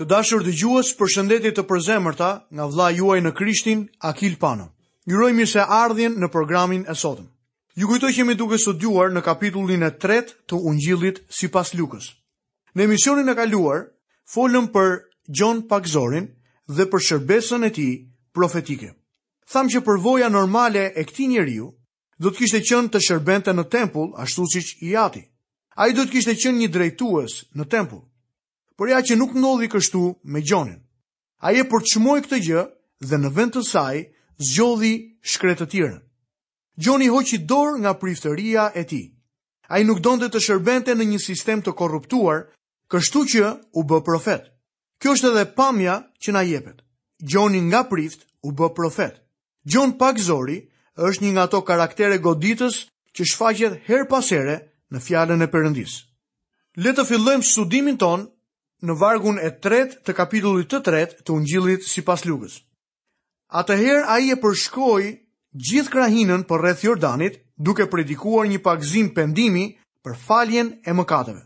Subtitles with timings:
[0.00, 4.64] Të dashur të gjuës për shëndetit të përzemërta nga vla juaj në Krishtin, Akil Pano.
[5.06, 7.28] Njërojmë mi se ardhjen në programin e sotëm.
[7.78, 12.08] Ju kujtoj që duke së duar në kapitullin e tret të ungjillit si pas lukës.
[12.74, 13.84] Në emisionin e kaluar,
[14.34, 14.90] folëm për
[15.40, 16.26] John Pakzorin
[16.66, 17.86] dhe për shërbesën e ti
[18.34, 18.90] profetike.
[19.52, 21.70] Tham që përvoja normale e këti njeriu,
[22.18, 25.22] do të kishte qënë të shërbente në tempull, ashtu si që i ati.
[25.78, 28.02] A i do të kishte qënë një drejtues në tempull.
[28.76, 30.00] Por ja që nuk ndodhi kështu
[30.34, 30.80] me Gjonin.
[31.46, 32.62] Aje për të këtë gjë
[33.08, 33.96] dhe në vend të saj,
[34.48, 34.94] zgjodhi
[35.30, 36.00] shkretë të tjërën.
[36.82, 39.02] Gjoni hoqit dorë nga priftëria e ti.
[39.70, 42.48] Aje nuk donde të shërbente në një sistem të korruptuar,
[42.90, 44.50] kështu që u bë profet.
[45.00, 46.82] Kjo është edhe pamja që na jepet.
[47.22, 49.22] Gjoni nga prift u bë profet.
[49.64, 50.58] Gjon pak zori
[50.98, 52.80] është një nga to karaktere goditës
[53.14, 54.56] që shfaqet her pasere
[54.90, 55.94] në fjallën e përëndis.
[56.74, 58.26] Letë të fillojmë studimin tonë
[58.84, 62.58] në vargun e tret të kapitullit të tret të ungjillit si pas lukës.
[63.56, 65.04] Atëher a i e përshkoj
[65.68, 69.66] gjithë krahinën për rreth Jordanit duke predikuar një pakzim pendimi
[70.04, 71.42] për faljen e mëkateve.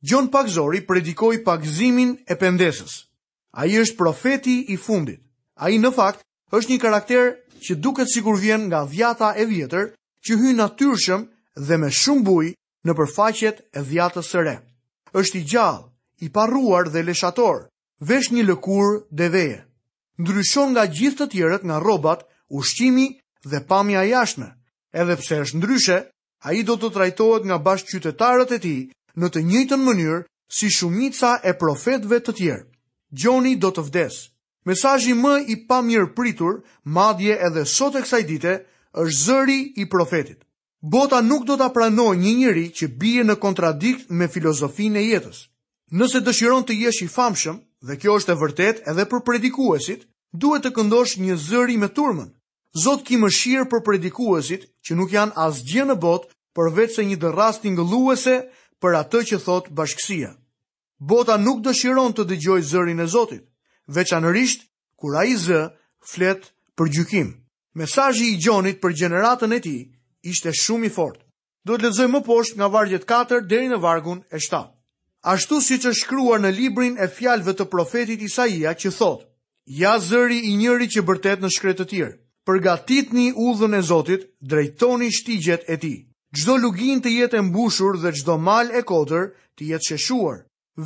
[0.00, 2.92] Gjon Pakzori predikoi pakzimin e pendesës.
[3.52, 5.20] Ai është profeti i fundit.
[5.60, 6.22] Ai në fakt
[6.56, 9.90] është një karakter që duket sikur vjen nga dhjata e vjetër,
[10.24, 11.26] që hyn natyrshëm
[11.68, 12.54] dhe me shumë bujë
[12.86, 14.54] në përfaqet e dhjatës së re.
[15.12, 15.89] Është i gjallë,
[16.20, 17.58] i parruar dhe leshator,
[18.10, 19.58] vesh një lëkur dhe veje.
[20.20, 22.20] Ndryshon nga gjithë të tjerët nga robat,
[22.58, 23.06] ushqimi
[23.50, 24.48] dhe pamja jashme.
[25.00, 25.98] Edhe pse është ndryshe,
[26.46, 28.76] a i do të trajtohet nga bashkë qytetarët e ti
[29.20, 30.18] në të njëjtën mënyrë
[30.56, 32.64] si shumica e profetve të tjerë.
[33.20, 34.14] Gjoni do të vdes.
[34.68, 36.60] Mesajji më i pa mirë pritur,
[36.96, 38.54] madje edhe sot e kësaj dite,
[39.02, 40.40] është zëri i profetit.
[40.82, 45.40] Bota nuk do të pranoj një njëri që bije në kontradikt me filozofin e jetës.
[45.90, 50.04] Nëse dëshiron të jesh i famshëm, dhe kjo është e vërtet edhe për predikuesit,
[50.38, 52.28] duhet të këndosh një zëri me turmën.
[52.78, 57.18] Zot ki mëshirë për predikuesit që nuk janë as gjë në botë përveç se një
[57.24, 58.36] dërrasti ngëlluese
[58.82, 60.30] për atë që thot bashkësia.
[61.10, 63.42] Bota nuk dëshiron të dëgjoj zërin e Zotit,
[63.90, 64.62] veçanërisht
[64.94, 65.60] kur kura i zë
[66.12, 67.28] flet për gjykim.
[67.82, 69.74] Mesajji i gjonit për gjeneratën e ti
[70.30, 71.18] ishte shumë i fort.
[71.66, 74.68] Do të lezoj më poshtë nga vargjet 4 deri në vargun e 7
[75.22, 79.24] ashtu si që shkruar në librin e fjalëve të profetit Isaia që thot,
[79.66, 84.22] ja zëri i njëri që bërtet në shkretë të përga përgatit një udhën e Zotit,
[84.40, 85.92] drejtoni shtigjet e ti.
[86.36, 89.26] Gjdo lugin të jetë e mbushur dhe gjdo mal e kodër
[89.56, 90.38] të jetë sheshuar.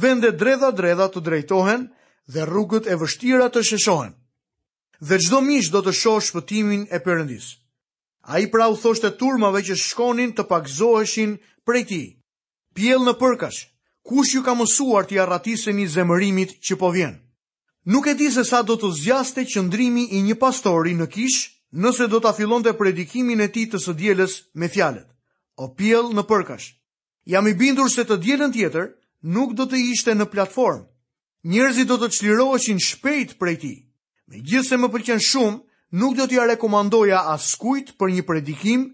[0.02, 1.86] Vende dredha dredha të drejtohen
[2.32, 4.14] dhe rrugët e vështira të sheshohen.
[5.00, 7.46] Dhe gjdo mish do të shohë shpëtimin e përëndis.
[8.26, 12.02] A i pra u thoshtë e turmave që shkonin të pakzoheshin prej ti.
[12.74, 13.66] Pjell në përkashë,
[14.04, 15.16] kush ju ka mësuar t'i
[15.82, 17.18] i zemërimit që po vjen.
[17.86, 22.08] Nuk e di se sa do të zjaste qëndrimi i një pastori në kish, nëse
[22.08, 25.08] do t'a fillon të predikimin e ti të së djeles me fjalet,
[25.56, 26.72] o pjell në përkash.
[27.28, 28.92] Jam i bindur se të djelen tjetër
[29.22, 30.84] nuk do të ishte në platform.
[31.44, 33.74] Njerëzit do të qliroheshin shpejt prej ti.
[34.28, 35.60] Me gjithë se më përqen shumë,
[36.00, 38.86] nuk do t'ja rekomandoja askujt për një predikim,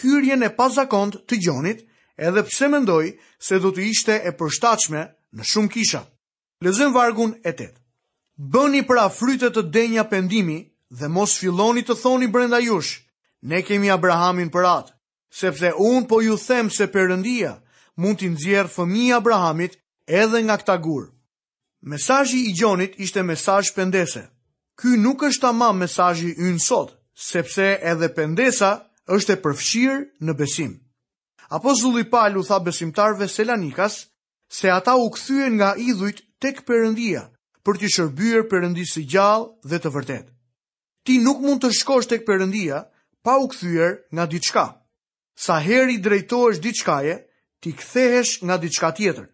[0.00, 1.87] hyrjen e pasakont të gjonit,
[2.18, 3.12] edhe pse mendoj
[3.46, 5.02] se do të ishte e përshtatshme
[5.38, 6.00] në shumë kisha.
[6.64, 7.68] Lexojmë vargun e 8.
[8.54, 10.58] Bëni pra frytë të denjë pendimi
[10.98, 12.98] dhe mos filloni të thoni brenda jush,
[13.42, 14.92] ne kemi Abrahamin për atë,
[15.40, 17.54] sepse un po ju them se Perëndia
[17.98, 21.04] mund të zjerë fëmi Abrahamit edhe nga këta gur.
[21.86, 24.24] Mesazhi i Gjonit ishte mesazh pendese.
[24.78, 26.90] Ky nuk është tamam mesazhi ynë sot,
[27.30, 28.74] sepse edhe pendesa
[29.06, 30.74] është e përfshirë në besim
[31.48, 34.06] apo zulli palu tha besimtarve selanikas,
[34.48, 37.24] se ata u këthyën nga idhujt tek përëndia,
[37.64, 40.26] për të shërbyer përëndisë i gjallë dhe të vërtet.
[41.04, 42.82] Ti nuk mund të shkosh tek përëndia,
[43.24, 44.66] pa u këthyër nga diçka.
[45.36, 47.16] Sa heri drejtojsh diçkaje,
[47.60, 49.26] ti këthehesh nga diçka tjetër.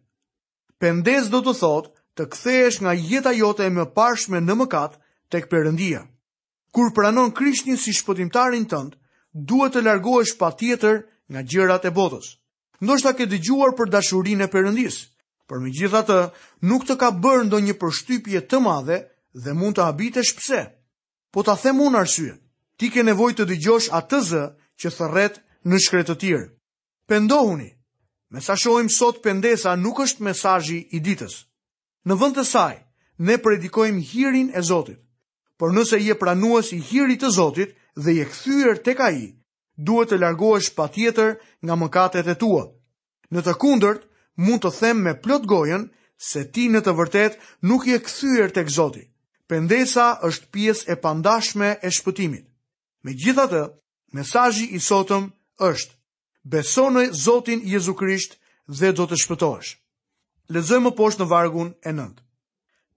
[0.79, 4.99] Pendes do të thotë të këthehesh nga jeta jote e më pashme në mëkat
[5.31, 6.03] tek përëndia.
[6.75, 8.99] Kur pranon krishtin si shpëtimtarin tëndë,
[9.35, 12.27] duhet të largohesh pa tjetër nga gjërat e botës.
[12.85, 14.97] Ndoshta ke dëgjuar për dashurinë e Perëndis,
[15.49, 16.19] por megjithatë
[16.69, 18.99] nuk të ka bërë ndonjë përshtypje të madhe
[19.45, 20.61] dhe mund të habitesh pse.
[21.33, 22.39] Po ta them unë arsyen.
[22.79, 24.45] Ti ke nevojë të dëgjosh atë zë
[24.81, 26.47] që thërret në shkretë të tjerë.
[27.09, 27.71] Pendohuni.
[28.31, 31.45] Me sa shohim sot pendesa nuk është mesazhi i ditës.
[32.07, 32.75] Në vend të saj,
[33.19, 34.99] ne predikojmë hirin e Zotit.
[35.57, 39.21] Por nëse je pranues i hirit të Zotit dhe je kthyer tek ai,
[39.77, 42.67] duhet të largohesh pa tjetër nga mëkatet e tua.
[43.35, 44.05] Në të kundërt,
[44.39, 48.65] mund të them me plot gojen se ti në të vërtet nuk je këthyër të
[48.69, 49.03] këzoti.
[49.49, 52.47] Pendesa është pjesë e pandashme e shpëtimit.
[53.05, 53.63] Me gjitha të,
[54.17, 55.27] mesajji i sotëm
[55.61, 55.93] është,
[56.45, 58.39] besone zotin Jezu Krisht
[58.69, 59.75] dhe do të shpëtojsh.
[60.49, 62.23] Lezëmë poshtë në vargun e nëndë.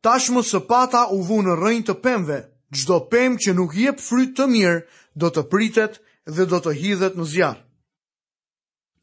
[0.06, 2.40] Tashmë së pata u vu në rënjë të pemve,
[2.72, 4.84] gjdo pem që nuk jep fryt të mirë,
[5.20, 7.62] do të pritet të dhe do të hidhet në zjarë.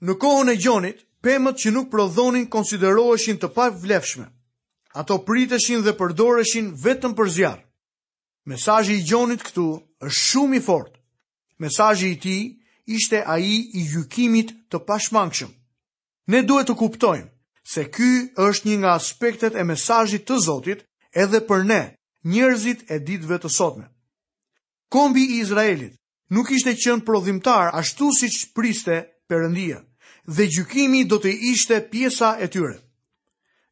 [0.04, 4.26] Në kohën e gjonit, pemët që nuk prodhonin konsideroheshin të pa vlefshme.
[4.94, 7.62] Ato priteshin dhe përdoreshin vetëm për zjarë.
[8.50, 9.66] Mesajë i gjonit këtu
[10.04, 10.98] është shumë i fortë.
[11.64, 12.36] Mesajë i ti
[12.96, 15.48] ishte a i i gjukimit të pashmangshëm.
[16.30, 17.30] Ne duhet të kuptojmë
[17.74, 18.10] se ky
[18.44, 20.84] është një nga aspektet e mesajit të Zotit
[21.22, 21.82] edhe për ne,
[22.24, 23.88] njerëzit e ditve të sotme.
[24.92, 25.96] Kombi i Izraelit
[26.30, 28.96] nuk ishte qënë prodhimtar ashtu si që priste
[29.28, 29.80] përëndia,
[30.26, 32.76] dhe gjykimi do të ishte pjesa e tyre.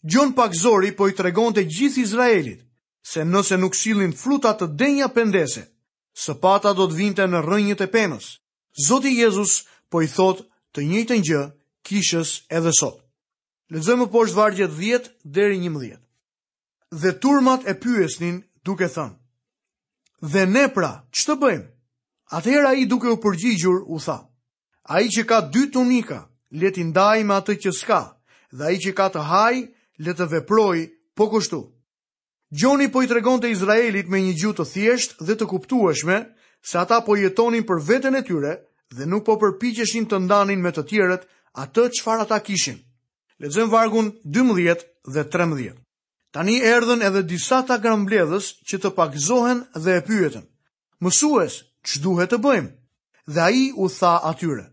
[0.03, 2.61] Gjon Pak Zori po i tregon të gjithë Izraelit,
[3.07, 5.65] se nëse nuk shilin fruta të denja pendese,
[6.13, 8.39] së pata do të vinte në rënjët e penës.
[8.87, 11.43] Zoti Jezus po i thot të njëjtën gjë
[11.87, 12.99] kishës edhe sot.
[13.73, 15.97] Lëzëmë po është vargjet 10 dheri 11.
[17.01, 19.17] Dhe turmat e pyesnin duke thënë.
[20.33, 21.67] Dhe ne pra, që të bëjmë?
[22.33, 24.15] Atëherë ai duke u përgjigjur u tha:
[24.97, 26.19] Ai që ka dy tunika,
[26.61, 27.99] le t'i ndaj me atë që s'ka,
[28.57, 29.57] dhe ai që ka të haj,
[30.07, 30.79] le të veproj
[31.17, 31.59] po kështu.
[32.61, 36.17] Gjoni po i tregonte Izraelit me një gjuhë të thjeshtë dhe të kuptueshme
[36.71, 38.53] se ata po jetonin për veten e tyre
[38.97, 41.29] dhe nuk po përpiqeshin të ndanin me të tjerët
[41.65, 42.79] atë çfarë ata kishin.
[43.41, 44.09] Lexojmë vargun
[44.39, 44.85] 12
[45.15, 45.77] dhe 13.
[46.33, 50.45] Tani erdhën edhe disa ta grambledhës që të pakzohen dhe e pyetën.
[51.03, 51.57] Mësues,
[51.87, 52.69] që duhet të bëjmë?
[53.33, 54.65] Dhe a i u tha atyre,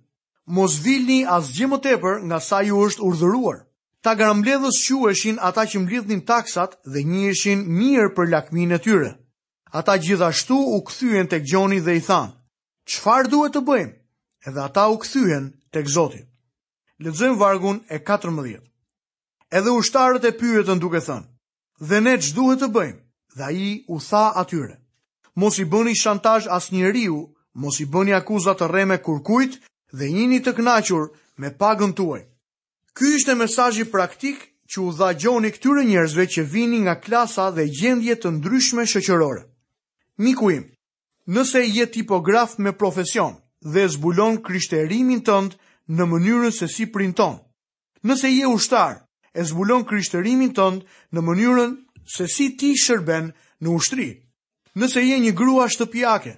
[0.57, 3.59] mos vilni as gjimë tepër nga sa ju është urdhëruar.
[4.01, 8.79] Ta gramledhës që eshin ata që mblidhnin taksat dhe një eshin mirë për lakmin e
[8.79, 9.11] tyre.
[9.77, 12.31] Ata gjithashtu u këthyen të gjoni dhe i thanë,
[12.89, 13.93] qëfar duhet të bëjmë?
[14.47, 16.25] Edhe ata u këthyen të gëzotit.
[17.03, 18.63] Ledzojmë vargun e 14.
[19.51, 21.27] Edhe ushtarët e pyretën duke thënë,
[21.89, 22.99] dhe ne që duhet të bëjmë?
[23.37, 24.78] Dhe i u tha atyre,
[25.39, 27.17] mos i bëni shantaj as njeriu,
[27.61, 29.53] mos i bëni akuzat të reme kurkujt
[29.97, 31.05] dhe jini të knachur
[31.39, 32.21] me pagën tuaj.
[32.95, 34.37] Ky ishte mesajji praktik
[34.69, 39.43] që u dha gjoni këtyre njerëzve që vini nga klasa dhe gjendje të ndryshme shëqërore.
[40.23, 40.65] Miku im,
[41.35, 43.33] nëse je tipograf me profesion
[43.73, 45.51] dhe zbulon kryshterimin tënd
[45.95, 47.39] në mënyrën se si printon,
[48.07, 48.93] nëse je ushtar
[49.39, 50.79] e zbulon kryshterimin tënd
[51.13, 51.71] në mënyrën
[52.15, 53.25] se si ti shërben
[53.63, 54.09] në ushtri,
[54.77, 56.33] Nëse je një grua shtëpiake,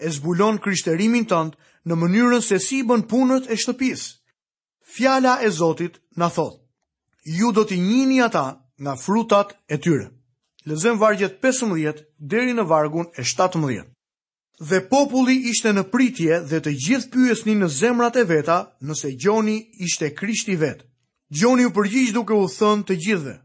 [0.00, 1.58] e zbulon krishterimin tëndë
[1.90, 4.04] në mënyrën se si bën punët e shtëpis.
[4.94, 6.60] Fjala e Zotit në thotë,
[7.36, 8.46] ju do t'i njini ata
[8.82, 10.06] nga frutat e tyre.
[10.64, 12.00] Lezem vargjet 15
[12.32, 13.84] deri në vargun e 17.
[14.68, 19.58] Dhe populli ishte në pritje dhe të gjithë pyesni në zemrat e veta nëse Gjoni
[19.84, 20.86] ishte krishti vetë.
[21.34, 23.36] Gjoni u përgjish duke u thënë të gjithë dhe.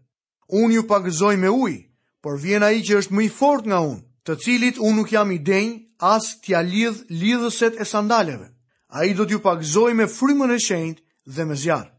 [0.62, 1.82] Unë ju pagëzoj me ujë,
[2.22, 5.30] por vjen i që është më i fort nga unë të cilit unë nuk jam
[5.34, 8.46] i denjë as t'ja lidh lidhëset e sandaleve.
[8.94, 11.02] A i do t'ju pakzoj me frymën e shenjtë
[11.36, 11.90] dhe me zjarë.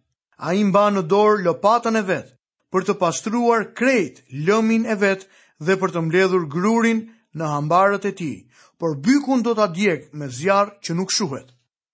[0.47, 2.35] A i mba në dorë lopatën e vetë
[2.73, 5.27] për të pastruar krejt lëmin e vetë
[5.67, 7.03] dhe për të mbledhur grurin
[7.39, 8.33] në hambarët e ti,
[8.79, 11.51] por bykun do t'a djekë me zjarë që nuk shuhet.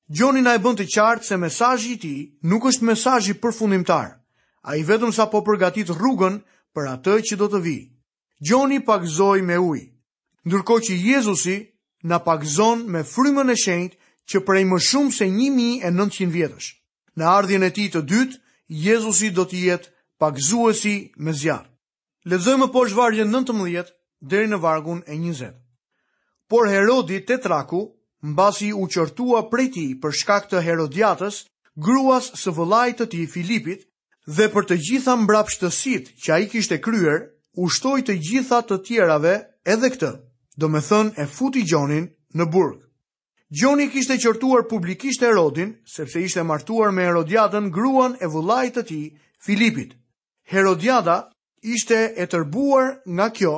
[0.08, 2.14] Gjoni na e bënd të qartë se mesajji ti
[2.44, 4.12] nuk është mesajji përfundimtar,
[4.68, 6.42] a i vetëm sa po përgatit rrugën
[6.76, 7.78] për atë që do të vi.
[8.46, 9.86] Gjoni pakzoj me ujë
[10.46, 11.54] ndërko që Jezusi
[12.06, 13.96] në pagzon me frymën e shenjt
[14.30, 16.68] që prej më shumë se 1900 vjetësh.
[17.18, 18.38] Në ardhjën e ti të dytë,
[18.86, 19.90] Jezusi do të jetë
[20.22, 20.94] pakzuesi
[21.26, 21.66] me zjarë.
[22.30, 23.90] Ledzojmë po shvargjën 19
[24.30, 25.50] dheri në vargun e 20.
[26.50, 27.80] Por Herodi të traku,
[28.30, 31.40] mbasi u qërtua prej ti për shkak të Herodiatës,
[31.76, 33.82] gruas së vëllaj të ti Filipit,
[34.26, 37.18] dhe për të gjitha mbrapshtësit që a i kishte kryer,
[37.56, 39.34] u të gjitha të tjerave
[39.64, 40.12] edhe këtë,
[40.56, 42.80] do me thënë e futi Gjonin në burg.
[43.52, 49.00] Gjoni kishte qërtuar publikisht Herodin, sepse ishte martuar me Herodiatën gruan e vullajt të ti,
[49.46, 49.92] Filipit.
[50.50, 51.18] Herodiata
[51.62, 53.54] ishte e tërbuar nga kjo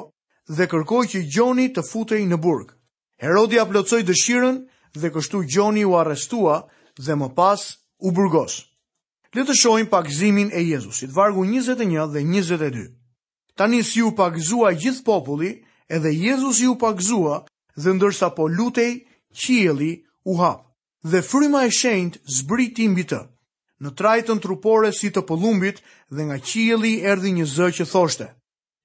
[0.48, 2.74] dhe kërkoj që Gjoni të futej në burg.
[3.22, 4.58] Herodia plëcoj dëshiren
[4.94, 6.60] dhe kështu Gjoni u arrestua
[7.02, 7.62] dhe më pas
[8.02, 8.60] u burgos.
[9.34, 12.86] Le të shojmë e Jezusit, vargu 21 dhe 22.
[13.56, 17.44] Tani si u gjithë populli, edhe Jezus u pagzua
[17.82, 18.92] dhe ndërsa po lutej,
[19.38, 19.92] qieli
[20.24, 20.58] u hap.
[21.10, 23.20] Dhe fryma e shenjt zbriti mbi të.
[23.82, 25.78] Në trajtën trupore si të pëllumbit
[26.14, 28.26] dhe nga qieli erdi një zë që thoshte.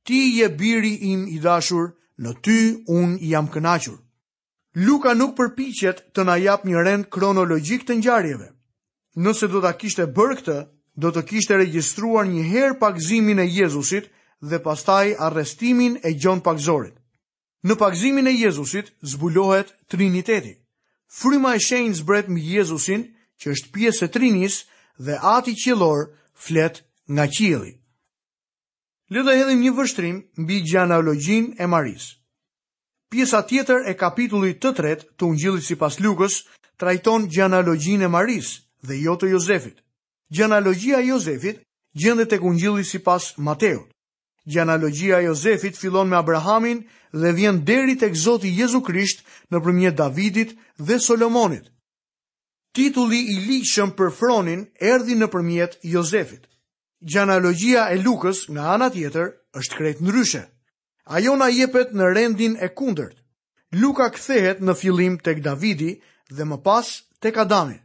[0.05, 1.89] Ti je biri im i dashur,
[2.21, 3.97] në ty un jam kënaqur.
[4.85, 8.47] Luka nuk përpiqet të na jap një rend kronologjik të ngjarjeve.
[9.23, 10.57] Nëse do ta kishte bërë këtë,
[11.01, 14.09] do të kishte regjistruar një herë pagzimin e Jezusit,
[14.49, 16.93] dhe pastaj arrestimin e Gjon Pakzorit.
[17.63, 20.51] Në pakzimin e Jezusit zbulohet Triniteti.
[21.15, 23.05] Fryma e shenjë zbret mbi Jezusin,
[23.39, 24.55] që është pjesë e Trinis
[24.99, 27.73] dhe Ati Qjellor flet nga qielli.
[29.13, 32.05] Le të hedhim një vështrim mbi gjenealogjin e Maris.
[33.11, 36.41] Pjesa tjetër e kapitullit të tret të Ungjillit sipas Lukës
[36.81, 39.79] trajton gjenealogjin e Maris dhe jo të Jozefit.
[40.35, 41.63] Gjanalogjia e Jozefit
[41.95, 43.92] gjendet tek Ungjilli sipas Mateut.
[44.45, 46.83] Gjanalogia e Jozefit fillon me Abrahamin
[47.13, 51.69] dhe vjen deri tek Zoti Jezu Krisht nëpërmjet Davidit dhe Solomonit.
[52.75, 56.43] Titulli i ligjshëm për Fronin erdhi nëpërmjet Jozefit.
[57.11, 60.43] Gjanalogia e Lukës nga ana tjetër është krejt ndryshe.
[61.15, 63.15] Ajo na jepet në rendin e kundërt.
[63.79, 65.93] Luka kthehet në fillim tek Davidi
[66.35, 66.89] dhe më pas
[67.23, 67.79] tek Adami.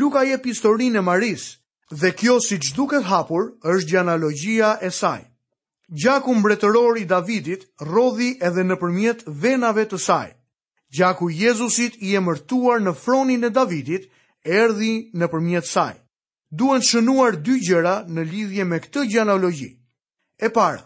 [0.00, 1.44] Luka jep historinë e Maris
[2.00, 5.22] dhe kjo siç duket hapur është gjanalogjia e saj.
[5.94, 10.32] Gjaku mbretëror i Davidit rodhi edhe në përmjet venave të saj.
[10.96, 14.08] Gjaku Jezusit i e mërtuar në fronin e Davidit
[14.58, 15.92] erdi në përmjet saj.
[16.50, 19.70] Duan shënuar dy gjera në lidhje me këtë gjanologi.
[20.42, 20.82] E para,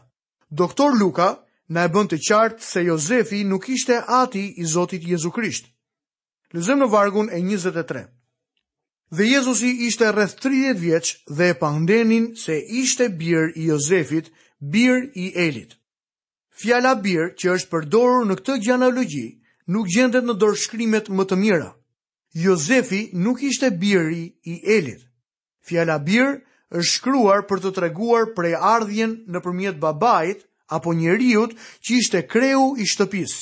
[0.51, 1.31] doktor Luka
[1.71, 5.69] në e bënd të qartë se Jozefi nuk ishte ati i Zotit Jezukrisht.
[6.53, 8.05] Lëzëm në vargun e 23.
[9.17, 14.31] Dhe Jezusi ishte rreth 30 vjeqë dhe e pandenin se ishte bir i Jozefit
[14.61, 15.77] bir i elit.
[16.63, 19.27] Fjala bir që është përdorur në këtë gjanalogji
[19.73, 21.71] nuk gjendet në dorëshkrimet më të mira.
[22.35, 25.07] Jozefi nuk ishte biri i elit.
[25.69, 26.35] Fjala bir
[26.77, 30.45] është shkruar për të treguar prej ardhjen në përmjet babajt
[30.77, 33.41] apo njeriut që ishte kreu i shtëpisë.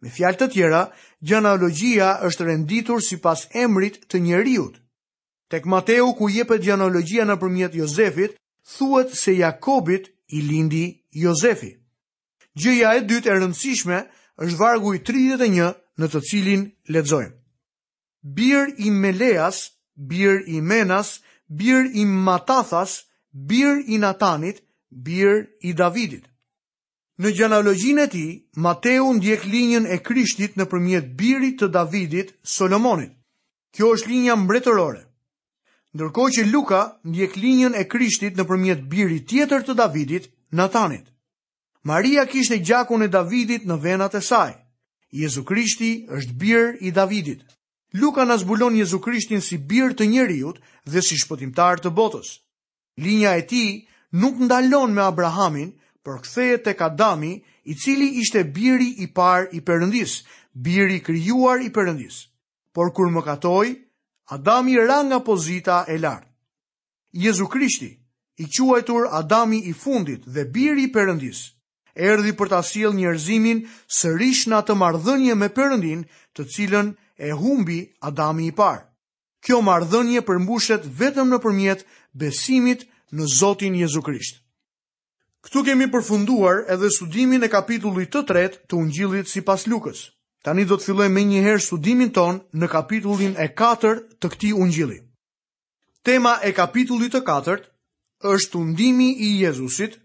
[0.00, 0.82] Me fjalë të tjera,
[1.20, 4.78] gjanalogjia është renditur si pas emrit të njeriut.
[5.52, 8.38] Tek Mateu, ku jepet gjanalogjia në përmjet Jozefit,
[8.76, 11.76] thuet se Jakobit i lindi Jozefi.
[12.58, 13.96] Gjëja e dytë e rëndësishme
[14.42, 15.70] është vargu i 31
[16.00, 17.34] në të cilin lexojmë.
[18.38, 19.60] Bir i Meleas,
[19.96, 22.98] bir i Menas, bir i Matathas,
[23.32, 24.60] bir i Natanit,
[24.90, 26.26] bir i Davidit.
[27.20, 28.24] Në gjenalogjin e ti,
[28.56, 33.12] Mateu ndjek linjën e krishtit në përmjet birit të Davidit, Solomonit.
[33.76, 35.04] Kjo është linja mbretërore.
[35.94, 41.06] Ndërkoj që Luka ndjek linjën e krishtit në përmjet biri tjetër të Davidit, Natanit.
[41.90, 44.52] Maria kishte gjakun e Davidit në venat e saj.
[45.18, 47.42] Jezu Krishti është bir i Davidit.
[48.00, 52.30] Luka në zbulon Jezu Krishtin si bir të njeriut dhe si shpëtimtar të botës.
[53.02, 53.62] Linja e ti
[54.12, 55.72] nuk ndalon me Abrahamin,
[56.06, 57.32] për këtheje të kadami,
[57.70, 60.20] i cili ishte biri i par i përëndis,
[60.54, 62.22] biri kryuar i përëndis.
[62.74, 63.74] Por kur më katoj,
[64.30, 66.28] Adami ra nga pozita e lartë.
[67.22, 67.88] Jezu Krishti,
[68.42, 71.40] i quajtur Adami i fundit dhe biri i përëndis,
[72.10, 73.64] erdhi për ta sjellë njerëzimin
[74.00, 76.04] sërish në atë marrëdhënie me Perëndin,
[76.36, 76.92] të cilën
[77.28, 78.86] e humbi Adami i parë.
[79.44, 81.82] Kjo marrëdhënie përmbushet vetëm nëpërmjet
[82.22, 84.38] besimit në Zotin Jezu Krisht.
[85.44, 90.06] Këtu kemi përfunduar edhe studimin e kapitullit të tret të Ungjillit sipas Lukës.
[90.46, 94.96] Tani do të fillojmë me njëherë studimin ton në kapitullin e 4 të këti ungjili.
[96.08, 97.66] Tema e kapitullit të 4
[98.34, 99.98] është undimi i Jezusit,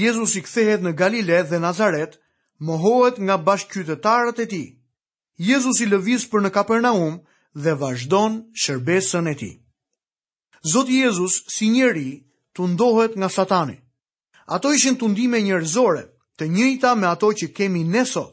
[0.00, 2.16] Jezusi kthehet në Galile dhe Nazaret,
[2.68, 4.62] mohohet nga bashkëqytetarët e ti.
[5.50, 7.18] Jezusi lëviz për në Kapernaum
[7.64, 9.50] dhe vazhdon shërbesën e ti.
[10.72, 12.08] Zotë Jezus, si njeri,
[12.56, 13.76] të ndohet nga satani.
[14.54, 18.32] Ato ishin të ndime njërzore, të njëjta me ato që kemi nesot.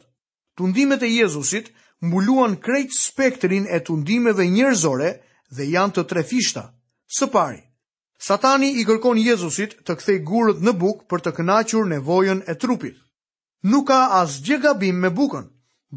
[0.58, 1.66] Tundimet e Jezusit
[2.06, 5.10] mbuluan krejt spektrin e tundimeve njerëzore
[5.56, 6.64] dhe janë të trefishta.
[7.16, 7.60] Së pari,
[8.26, 12.96] Satani i kërkon Jezusit të kthej gurët në buk për të kënaqur nevojën e trupit.
[13.70, 15.46] Nuk ka asgjë gabim me bukën.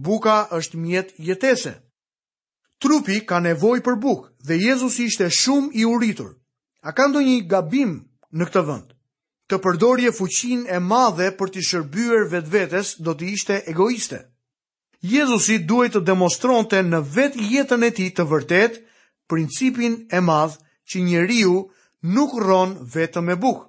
[0.07, 1.73] Buka është mjet jetese.
[2.83, 6.31] Trupi ka nevojë për bukë dhe Jezusi ishte shumë i uritur.
[6.81, 7.93] A ka ndonjë gabim
[8.37, 8.87] në këtë vend?
[9.51, 14.21] Të përdorje fuqinë e madhe për të shërbyer vetvetes do të ishte egoiste.
[15.05, 18.77] Jezusi duhet të demonstronte në vetë jetën e tij të vërtet
[19.29, 20.55] principin e madh
[20.89, 21.55] që njeriu
[22.15, 23.65] nuk rron vetëm me bukë.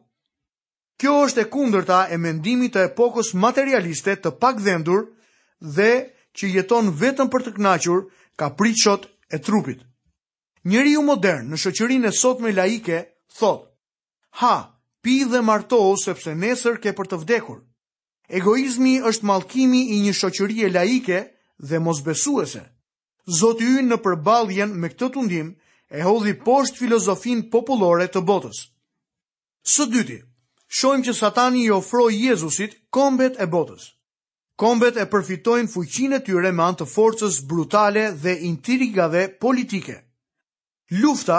[1.01, 5.03] Kjo është e kundërta e mendimit të epokës materialiste të pak dhendur
[5.77, 5.91] dhe
[6.37, 8.07] që jeton vetëm për të knaqur
[8.41, 8.49] ka
[9.35, 9.81] e trupit.
[10.67, 12.99] Njeriu modern në shoqërinë e sot me laike
[13.39, 13.69] thot,
[14.41, 14.57] ha,
[15.03, 17.59] pi dhe martohu sepse nesër ke për të vdekur.
[18.33, 21.19] Egoizmi është mallkimi i një shoqërie laike
[21.63, 22.63] dhe mosbesuese.
[23.39, 25.53] Zoti i ynë në përballjen me këtë tundim
[25.95, 28.65] e hodhi poshtë filozofin popullore të botës.
[29.67, 30.19] Së dyti,
[30.79, 33.93] shohim që Satani i ofroi Jezusit kombet e botës.
[34.59, 40.01] Kombet e përfitojnë fuqinë e tyre me anë të forcës brutale dhe intrigave politike.
[41.03, 41.39] Lufta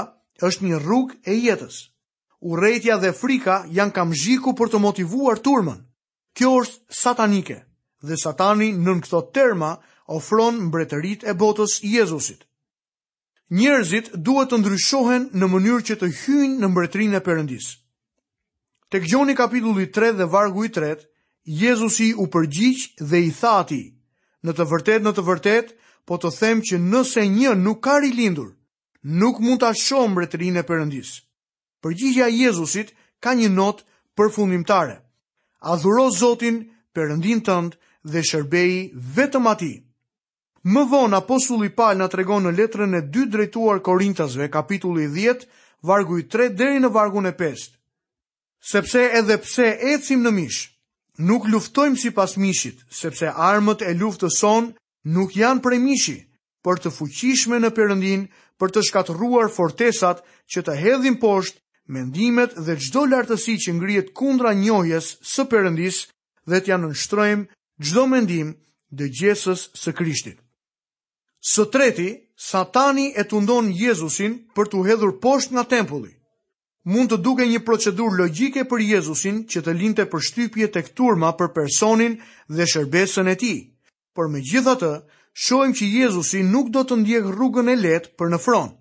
[0.49, 1.75] është një rrugë e jetës.
[2.47, 5.79] Urrëtia dhe frika janë kamzhiku për të motivuar turmën.
[6.37, 7.55] Kjo është satanike
[8.05, 9.71] dhe satani në në këto terma
[10.17, 12.43] ofron mbretërit e botës Jezusit.
[13.57, 17.71] Njerëzit duhet të ndryshohen në mënyrë që të hyjnë në mbretërinë e Perëndisë.
[18.93, 20.91] Tek Gjoni kapitulli 3 dhe vargu i 3,
[21.61, 23.87] Jezusi u përgjigj dhe i tha atij:
[24.45, 25.75] "Në të vërtetë, në të vërtetë,
[26.07, 28.53] po të them që nëse një nuk ka rilindur,
[29.23, 31.17] nuk mund ta shohë mbretërinë e Perëndisë."
[31.81, 33.83] Përgjigjja e Jezusit ka një notë
[34.17, 34.97] përfundimtare
[35.71, 36.61] adhuro Zotin,
[36.95, 37.77] përëndin tëndë
[38.11, 38.79] dhe shërbeji
[39.15, 39.73] vetëm ati.
[40.73, 45.45] Më vonë, apostulli Paul na tregon në letrën e dy drejtuar Korintasve, kapitulli 10,
[45.87, 47.67] vargu i 3 deri në vargun e 5.
[48.71, 50.61] Sepse edhe pse ecim në mish,
[51.21, 54.71] nuk luftojmë sipas mishit, sepse armët e luftës son
[55.07, 56.17] nuk janë prej mishi,
[56.65, 58.25] por të fuqishme në përëndin,
[58.57, 64.51] për të shkatërruar fortesat që të hedhin poshtë mendimet dhe gjdo lartësi që ngrijet kundra
[64.53, 65.97] njohjes së përëndis
[66.49, 67.45] dhe t'ja në nështrojmë
[67.85, 68.47] gjdo mendim
[68.97, 70.37] dhe gjesës së krishtit.
[71.51, 73.37] Së treti, satani e të
[73.83, 76.13] Jezusin për t'u hedhur posht nga tempulli.
[76.83, 81.29] Mund të duke një procedur logike për Jezusin që të linte për shtypje të këturma
[81.39, 82.13] për personin
[82.47, 83.53] dhe shërbesën e ti,
[84.15, 84.91] për me gjitha të,
[85.45, 88.71] shojmë që Jezusin nuk do të ndjek rrugën e letë për në fronë.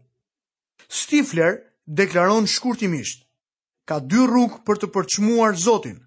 [1.00, 1.52] Stifler
[1.86, 3.22] Deklaron shkurtimisht,
[3.86, 6.00] ka dy rrug për të përçmuar Zotin.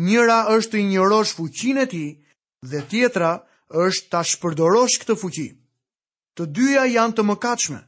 [0.00, 2.08] Njëra është të injorosh fuqinë e tij
[2.70, 3.32] dhe tjetra
[3.84, 5.48] është ta shpërdorosh këtë fuqi.
[6.38, 7.80] Të dyja janë të mëkatshme.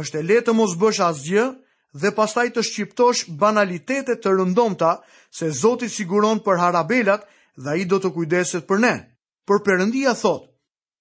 [0.00, 1.46] Është letë të mos bësh asgjë
[2.02, 4.92] dhe pastaj të shqiptosh banalitete të rëndomta
[5.38, 7.24] se Zoti siguron për harabelat
[7.56, 8.94] dhe ai do të kujdeset për ne.
[9.46, 10.50] Por Perëndia thot,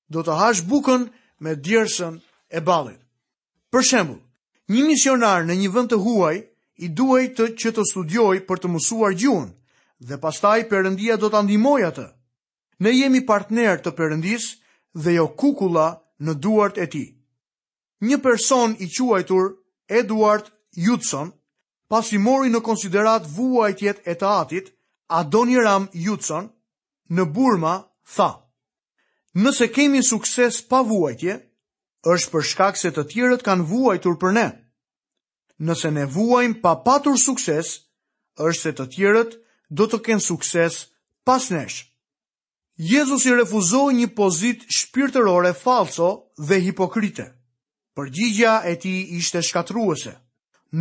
[0.08, 1.10] do të hash bukën
[1.44, 3.02] me djersën e ballit.
[3.74, 4.22] Për shembull
[4.74, 6.36] Një misionar në një vend të huaj
[6.82, 9.52] i duhej të që të studiojë për të mësuar gjuhën
[10.12, 12.06] dhe pastaj Perëndia do ta ndihmojë atë.
[12.86, 14.46] Ne jemi partner të Perëndis
[15.06, 15.86] dhe jo kukulla
[16.26, 17.06] në duart e tij.
[18.10, 19.46] Një person i quajtur
[20.00, 20.50] Edward
[20.86, 21.30] Judson,
[21.90, 24.74] pasi mori në konsiderat vuajtjet e të atit,
[25.20, 26.50] Adoniram Judson,
[27.16, 27.76] në Burma,
[28.16, 28.32] tha,
[29.46, 31.38] nëse kemi sukses pa vuajtje,
[32.14, 34.46] është për shkak se të tjerët kanë vuajtur për ne.
[35.68, 37.72] Nëse ne vuajmë pa patur sukses,
[38.46, 39.38] është se të tjerët
[39.80, 40.82] do të kenë sukses
[41.26, 41.80] pas nesh.
[42.92, 46.10] Jezus i refuzoi një pozit shpirtërore falso
[46.48, 47.30] dhe hipokrite.
[47.96, 50.14] Përgjigja e ti ishte shkatruese.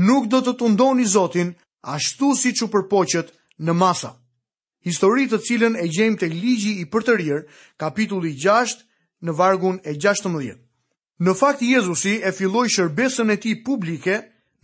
[0.08, 1.54] Nuk do të të ndoni Zotin
[1.94, 3.30] ashtu si që përpoqet
[3.62, 4.10] në masa.
[4.84, 7.44] Histori të cilën e gjejmë të ligji i përtërir,
[7.80, 8.82] kapitulli 6
[9.24, 10.58] në vargun e 16.
[11.22, 14.16] Në fakt Jezusi e filloi shërbesën e tij publike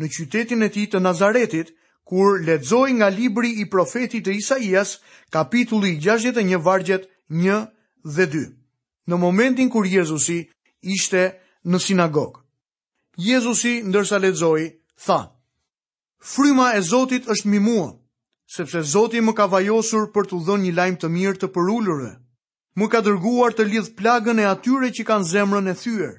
[0.03, 1.69] në qytetin e tij të Nazaretit,
[2.11, 4.97] kur lexoi nga libri i profetit e Isaias,
[5.35, 7.61] kapitulli 61 vargjet 1
[8.17, 8.49] dhe 2.
[9.11, 10.41] Në momentin kur Jezusi
[10.97, 11.23] ishte
[11.71, 12.41] në sinagog.
[13.29, 14.67] Jezusi ndërsa lexoi,
[15.05, 15.21] tha:
[16.33, 17.87] Fryma e Zotit është mbi mua,
[18.57, 22.11] sepse Zoti më ka vajosur për t'u dhënë një lajm të mirë të përulurve.
[22.77, 26.13] Më ka dërguar të lidh plagën e atyre që kanë zemrën e thyer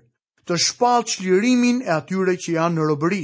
[0.49, 3.23] të shpalë qlirimin e atyre që janë në robëri,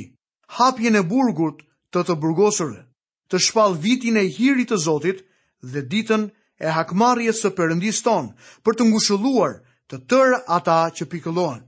[0.57, 2.81] hapjen e burgut të të burgosërve,
[3.29, 5.23] të shpalë vitin e hirit të Zotit
[5.71, 6.27] dhe ditën
[6.63, 9.55] e hakmarje së përëndis tonë për të ngushëluar
[9.89, 11.63] të tërë ata që pikëlohen,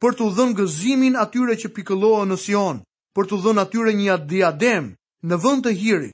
[0.00, 2.80] për të dhënë gëzimin atyre që pikëlohen në Sion,
[3.16, 4.90] për të dhënë atyre një atë diadem
[5.28, 6.10] në vënd të hiri,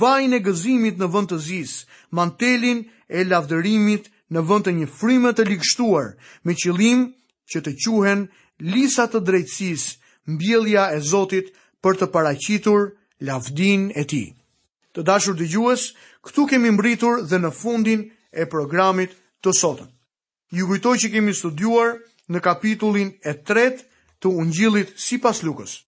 [0.00, 1.72] vajin e gëzimit në vënd të zis,
[2.14, 6.08] mantelin e lavdërimit në vënd të një frimet të likështuar,
[6.46, 7.08] me qëlim
[7.52, 8.26] që të quhen
[8.74, 9.86] lisa të drejtsis
[10.28, 11.52] mbjelja e Zotit
[11.84, 12.84] për të paraqitur
[13.28, 14.22] lavdin e ti.
[14.94, 15.90] Të dashur dhe gjuës,
[16.24, 19.10] këtu kemi mbritur dhe në fundin e programit
[19.42, 19.88] të sotën.
[20.56, 21.98] Ju gujtoj që kemi studuar
[22.30, 23.82] në kapitullin e tret
[24.20, 25.80] të ungjilit si pas lukës.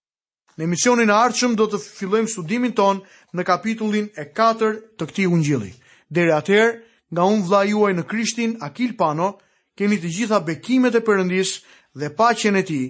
[0.57, 2.99] Në emisionin e arqëm do të fillojmë studimin ton
[3.37, 5.71] në kapitullin e katër të këti ungjili.
[6.09, 6.75] Dere atëherë,
[7.11, 9.37] nga unë vla juaj në krishtin Akil Pano,
[9.77, 11.53] keni të gjitha bekimet e përëndis
[11.99, 12.81] dhe pacjen e ti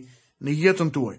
[0.44, 1.18] në jetën tuaj.